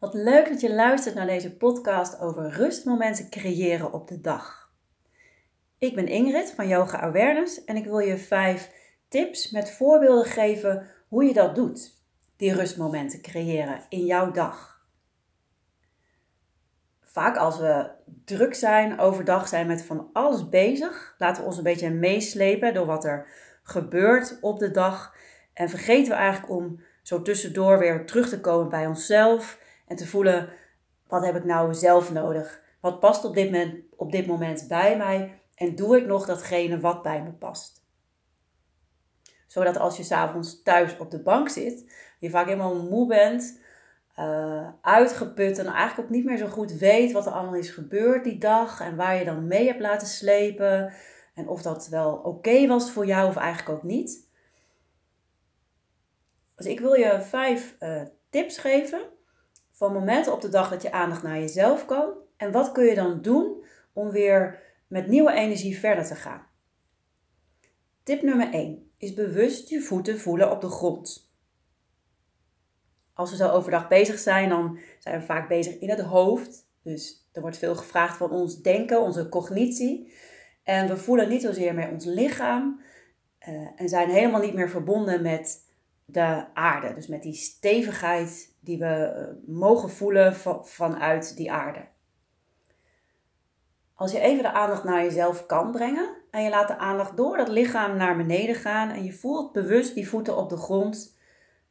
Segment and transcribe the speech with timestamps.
[0.00, 4.72] Wat leuk dat je luistert naar deze podcast over rustmomenten creëren op de dag.
[5.78, 8.70] Ik ben Ingrid van Yoga Awareness en ik wil je vijf
[9.08, 11.92] tips met voorbeelden geven hoe je dat doet.
[12.36, 14.86] Die rustmomenten creëren in jouw dag.
[17.00, 17.90] Vaak als we
[18.24, 22.86] druk zijn, overdag zijn met van alles bezig, laten we ons een beetje meeslepen door
[22.86, 23.26] wat er
[23.62, 25.14] gebeurt op de dag.
[25.52, 29.59] En vergeten we eigenlijk om zo tussendoor weer terug te komen bij onszelf
[29.90, 30.48] en te voelen,
[31.06, 32.62] wat heb ik nou zelf nodig?
[32.80, 35.40] Wat past op dit moment, op dit moment bij mij?
[35.54, 37.84] En doe ik nog datgene wat bij me past?
[39.46, 43.60] Zodat als je s'avonds thuis op de bank zit, je vaak helemaal moe bent,
[44.18, 48.24] uh, uitgeput en eigenlijk ook niet meer zo goed weet wat er allemaal is gebeurd
[48.24, 50.92] die dag en waar je dan mee hebt laten slepen
[51.34, 54.28] en of dat wel oké was voor jou of eigenlijk ook niet.
[56.54, 59.18] Dus ik wil je vijf uh, tips geven
[59.80, 62.12] van momenten op de dag dat je aandacht naar jezelf kan.
[62.36, 66.46] En wat kun je dan doen om weer met nieuwe energie verder te gaan?
[68.02, 71.32] Tip nummer 1 is bewust je voeten voelen op de grond.
[73.14, 76.68] Als we zo overdag bezig zijn, dan zijn we vaak bezig in het hoofd.
[76.82, 80.12] Dus er wordt veel gevraagd van ons denken, onze cognitie.
[80.62, 82.80] En we voelen niet zozeer meer ons lichaam
[83.48, 85.69] uh, en zijn helemaal niet meer verbonden met
[86.12, 86.94] de aarde.
[86.94, 91.88] Dus met die stevigheid die we eh, mogen voelen vanuit die aarde.
[93.94, 97.36] Als je even de aandacht naar jezelf kan brengen en je laat de aandacht door
[97.36, 101.18] dat lichaam naar beneden gaan en je voelt bewust die voeten op de grond,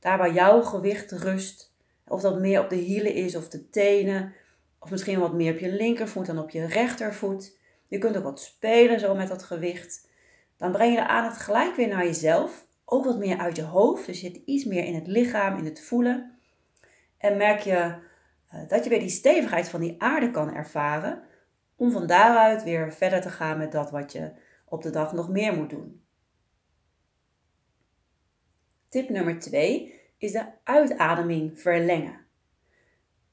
[0.00, 1.74] daar waar jouw gewicht rust,
[2.06, 4.34] of dat meer op de hielen is of de tenen,
[4.78, 7.58] of misschien wat meer op je linkervoet dan op je rechtervoet.
[7.88, 10.08] Je kunt ook wat spelen zo met dat gewicht.
[10.56, 14.06] Dan breng je de aandacht gelijk weer naar jezelf ook wat meer uit je hoofd.
[14.06, 16.38] Dus je zit iets meer in het lichaam, in het voelen.
[17.18, 17.94] En merk je
[18.54, 21.22] uh, dat je weer die stevigheid van die aarde kan ervaren.
[21.76, 24.32] Om van daaruit weer verder te gaan met dat wat je
[24.64, 26.04] op de dag nog meer moet doen.
[28.88, 32.26] Tip nummer 2 is de uitademing verlengen.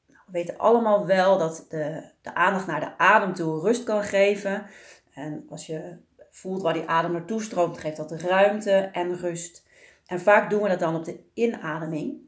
[0.07, 4.03] Nou, we weten allemaal wel dat de, de aandacht naar de adem toe rust kan
[4.03, 4.65] geven.
[5.13, 5.97] En als je
[6.33, 9.67] voelt waar die adem naartoe stroomt, geeft dat ruimte en rust.
[10.05, 12.21] En vaak doen we dat dan op de inademing.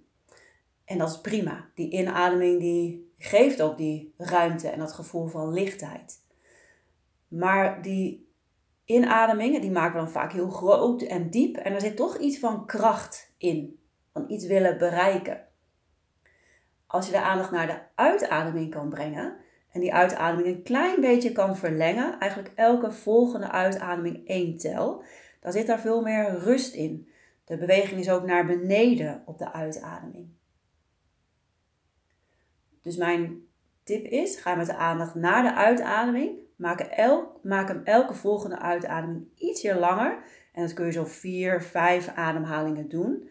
[0.86, 1.70] En dat is prima.
[1.74, 6.24] Die inademing die geeft ook die ruimte en dat gevoel van lichtheid.
[7.28, 8.30] Maar die
[8.86, 11.58] inademingen die maken we dan vaak heel groot en diep.
[11.58, 13.80] En er zit toch iets van kracht in.
[14.14, 15.48] Van iets willen bereiken.
[16.88, 19.38] Als je de aandacht naar de uitademing kan brengen,
[19.76, 25.04] en die uitademing een klein beetje kan verlengen, eigenlijk elke volgende uitademing één tel,
[25.40, 27.10] dan zit daar veel meer rust in.
[27.46, 30.28] De beweging is ook naar beneden op de uitademing.
[32.82, 33.48] Dus mijn
[33.84, 36.40] tip is, ga met de aandacht naar de uitademing.
[36.56, 36.98] Maak,
[37.42, 40.24] maak hem elke volgende uitademing ietsje langer.
[40.54, 43.30] En dat kun je zo vier, vijf ademhalingen doen.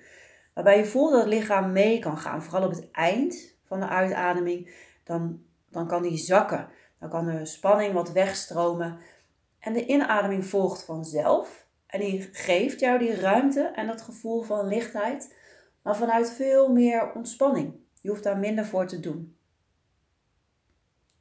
[0.54, 2.42] Waarbij je voelt dat het lichaam mee kan gaan.
[2.42, 4.74] Vooral op het eind van de uitademing.
[5.04, 5.42] Dan
[5.74, 6.68] dan kan die zakken.
[7.00, 8.98] Dan kan de spanning wat wegstromen.
[9.58, 11.66] En de inademing volgt vanzelf.
[11.86, 15.36] En die geeft jou die ruimte en dat gevoel van lichtheid.
[15.82, 17.74] Maar vanuit veel meer ontspanning.
[18.00, 19.36] Je hoeft daar minder voor te doen.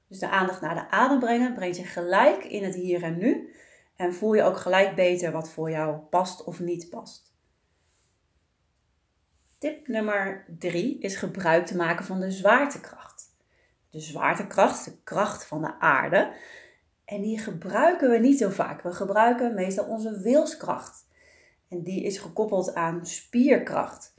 [0.08, 3.54] Dus de aandacht naar de adem brengen brengt je gelijk in het hier en nu.
[3.96, 7.34] En voel je ook gelijk beter wat voor jou past of niet past.
[9.58, 13.13] Tip nummer 3 is gebruik te maken van de zwaartekracht
[13.94, 16.34] de zwaartekracht, de kracht van de aarde.
[17.06, 18.82] En die gebruiken we niet zo vaak.
[18.82, 21.08] We gebruiken meestal onze wilskracht.
[21.70, 24.14] En die is gekoppeld aan spierkracht.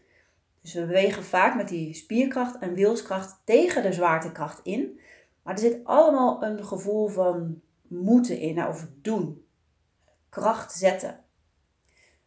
[0.61, 5.01] Dus we bewegen vaak met die spierkracht en wilskracht tegen de zwaartekracht in.
[5.43, 9.47] Maar er zit allemaal een gevoel van moeten in of doen.
[10.29, 11.25] Kracht zetten.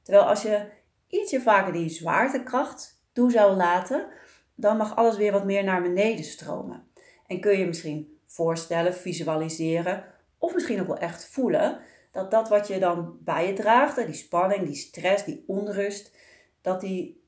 [0.02, 0.70] Terwijl als je
[1.08, 4.08] ietsje vaker die zwaartekracht toe zou laten,
[4.56, 6.87] dan mag alles weer wat meer naar beneden stromen.
[7.28, 10.04] En kun je misschien voorstellen, visualiseren
[10.38, 11.80] of misschien ook wel echt voelen
[12.12, 16.16] dat dat wat je dan bij je draagt, die spanning, die stress, die onrust,
[16.62, 17.26] dat die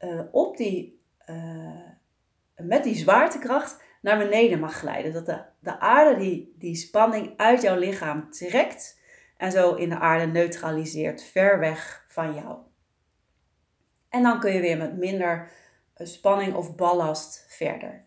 [0.00, 1.88] uh, op die, uh,
[2.56, 5.12] met die zwaartekracht naar beneden mag glijden.
[5.12, 9.00] Dat de, de aarde die, die spanning uit jouw lichaam trekt
[9.36, 12.58] en zo in de aarde neutraliseert, ver weg van jou.
[14.08, 15.50] En dan kun je weer met minder
[15.94, 18.06] eh, spanning of ballast verder.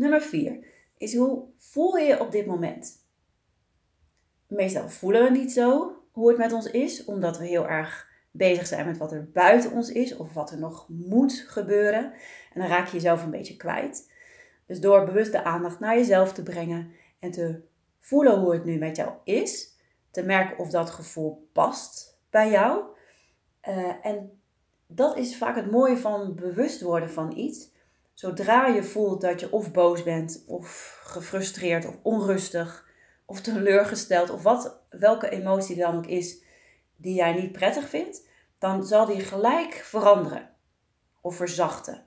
[0.00, 0.66] Nummer 4
[0.96, 3.06] is hoe voel je je op dit moment?
[4.46, 8.66] Meestal voelen we niet zo hoe het met ons is, omdat we heel erg bezig
[8.66, 12.12] zijn met wat er buiten ons is of wat er nog moet gebeuren.
[12.52, 14.12] En dan raak je jezelf een beetje kwijt.
[14.66, 17.62] Dus door bewust de aandacht naar jezelf te brengen en te
[17.98, 19.76] voelen hoe het nu met jou is,
[20.10, 22.84] te merken of dat gevoel past bij jou.
[23.68, 24.40] Uh, en
[24.86, 27.78] dat is vaak het mooie van bewust worden van iets.
[28.20, 32.88] Zodra je voelt dat je of boos bent, of gefrustreerd, of onrustig,
[33.24, 36.42] of teleurgesteld, of wat, welke emotie dan ook is
[36.96, 38.28] die jij niet prettig vindt,
[38.58, 40.50] dan zal die gelijk veranderen
[41.20, 42.06] of verzachten.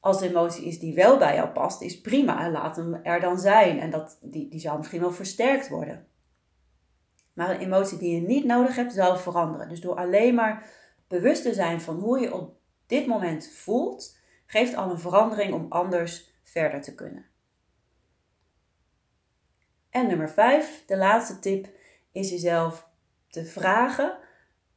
[0.00, 2.50] Als de emotie is die wel bij jou past, is prima.
[2.50, 3.80] Laat hem er dan zijn.
[3.80, 6.06] En dat, die, die zal misschien wel versterkt worden.
[7.32, 9.68] Maar een emotie die je niet nodig hebt, zal veranderen.
[9.68, 10.70] Dus door alleen maar
[11.08, 12.56] bewust te zijn van hoe je op
[12.86, 14.17] dit moment voelt,
[14.48, 17.26] geeft al een verandering om anders verder te kunnen.
[19.90, 21.68] En nummer 5, de laatste tip,
[22.12, 22.88] is jezelf
[23.28, 24.18] te vragen: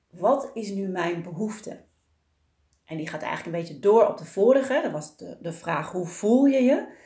[0.09, 1.83] wat is nu mijn behoefte?
[2.85, 4.79] En die gaat eigenlijk een beetje door op de vorige.
[4.83, 6.99] Dat was de, de vraag: hoe voel je je?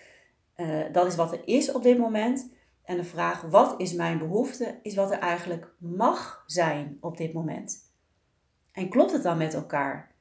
[0.57, 2.53] Uh, dat is wat er is op dit moment.
[2.83, 4.79] En de vraag: wat is mijn behoefte?
[4.81, 7.93] Is wat er eigenlijk mag zijn op dit moment.
[8.71, 10.14] En klopt het dan met elkaar?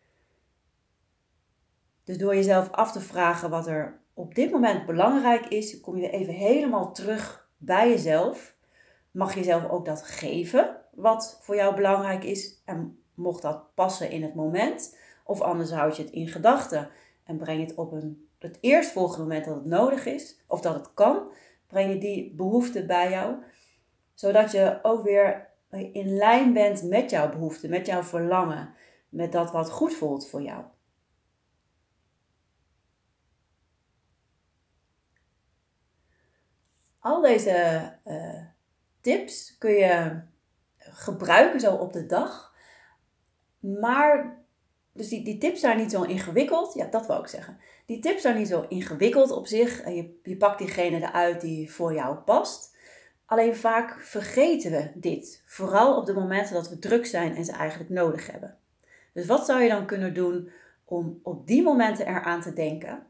[2.04, 6.10] Dus door jezelf af te vragen wat er op dit moment belangrijk is, kom je
[6.10, 8.56] even helemaal terug bij jezelf.
[9.10, 14.10] Mag je jezelf ook dat geven wat voor jou belangrijk is en mocht dat passen
[14.10, 14.96] in het moment.
[15.24, 16.88] Of anders houd je het in gedachten
[17.24, 20.94] en breng het op een, het eerstvolgende moment dat het nodig is of dat het
[20.94, 21.32] kan.
[21.66, 23.34] Breng je die behoefte bij jou,
[24.14, 25.48] zodat je ook weer
[25.92, 28.74] in lijn bent met jouw behoefte, met jouw verlangen,
[29.08, 30.64] met dat wat goed voelt voor jou.
[37.04, 38.42] Al deze uh,
[39.00, 40.20] tips kun je
[40.78, 42.54] gebruiken zo op de dag.
[43.58, 44.42] Maar,
[44.92, 46.74] dus die, die tips zijn niet zo ingewikkeld.
[46.74, 47.58] Ja, dat wil ik zeggen.
[47.86, 49.84] Die tips zijn niet zo ingewikkeld op zich.
[49.84, 52.76] Je, je pakt diegene eruit die voor jou past.
[53.26, 55.42] Alleen vaak vergeten we dit.
[55.46, 58.58] Vooral op de momenten dat we druk zijn en ze eigenlijk nodig hebben.
[59.12, 60.50] Dus wat zou je dan kunnen doen
[60.84, 63.06] om op die momenten eraan te denken?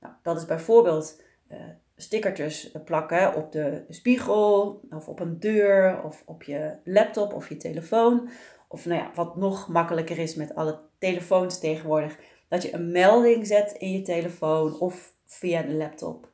[0.00, 1.58] Nou, dat is bijvoorbeeld uh,
[1.96, 7.56] stickertjes plakken op de spiegel of op een deur of op je laptop of je
[7.56, 8.30] telefoon.
[8.68, 12.18] Of nou ja, wat nog makkelijker is met alle telefoons tegenwoordig,
[12.48, 16.32] dat je een melding zet in je telefoon of via de laptop.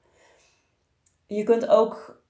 [1.27, 2.23] Je kunt ook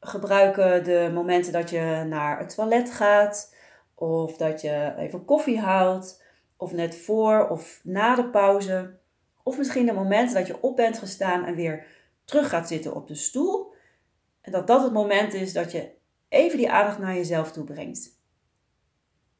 [0.00, 3.54] gebruiken de momenten dat je naar het toilet gaat
[3.94, 6.22] of dat je even koffie haalt
[6.56, 8.98] of net voor of na de pauze.
[9.42, 11.86] Of misschien de momenten dat je op bent gestaan en weer
[12.26, 13.74] terug gaat zitten op de stoel.
[14.40, 15.90] En dat dat het moment is dat je
[16.28, 18.20] even die aandacht naar jezelf toe brengt.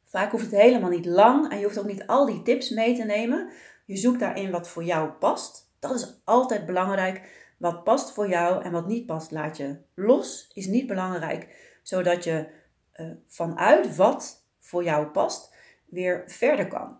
[0.05, 2.97] Vaak hoeft het helemaal niet lang en je hoeft ook niet al die tips mee
[2.97, 3.50] te nemen.
[3.85, 5.73] Je zoekt daarin wat voor jou past.
[5.79, 7.44] Dat is altijd belangrijk.
[7.59, 10.50] Wat past voor jou en wat niet past, laat je los.
[10.55, 12.49] Is niet belangrijk, zodat je
[12.97, 15.55] uh, vanuit wat voor jou past
[15.87, 16.99] weer verder kan.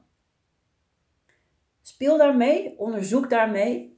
[1.97, 3.97] Speel daarmee, onderzoek daarmee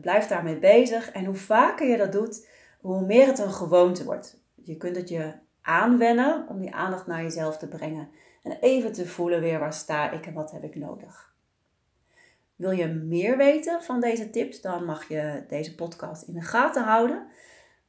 [0.00, 1.10] Blijf daarmee bezig.
[1.10, 2.48] En hoe vaker je dat doet,
[2.80, 4.40] hoe meer het een gewoonte wordt.
[4.54, 8.08] Je kunt het je aanwennen om die aandacht naar jezelf te brengen.
[8.42, 11.34] En even te voelen weer waar sta ik en wat heb ik nodig.
[12.56, 16.82] Wil je meer weten van deze tips, dan mag je deze podcast in de gaten
[16.82, 17.26] houden.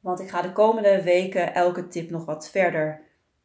[0.00, 3.02] Want ik ga de komende weken elke tip nog wat verder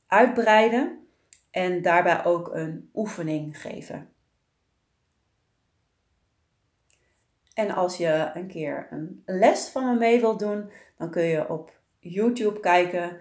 [0.07, 1.07] uitbreiden.
[1.51, 4.09] En daarbij ook een oefening geven.
[7.59, 11.49] En als je een keer een les van me mee wilt doen, dan kun je
[11.49, 13.17] op YouTube kijken.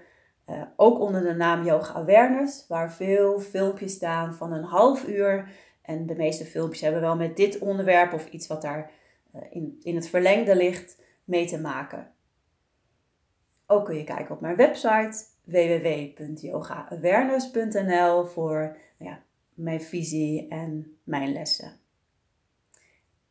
[0.49, 5.50] Uh, ook onder de naam Yoga Awareness, waar veel filmpjes staan van een half uur.
[5.83, 8.90] En de meeste filmpjes hebben wel met dit onderwerp of iets wat daar
[9.35, 12.12] uh, in, in het verlengde ligt mee te maken.
[13.66, 19.23] Ook kun je kijken op mijn website www.yogaawareness.nl voor nou ja,
[19.54, 21.88] mijn visie en mijn lessen.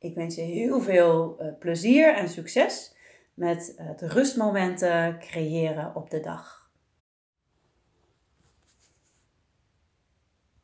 [0.08, 2.96] Ik wens je heel veel uh, plezier en succes
[3.34, 6.57] met het rustmomenten creëren op de dag.